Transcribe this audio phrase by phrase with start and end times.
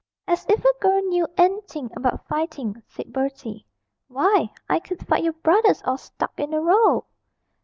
[0.27, 3.67] 'As if a girl knew anything about fighting,' said Bertie;
[4.07, 7.05] 'why, I could fight your brothers all stuck in a row!'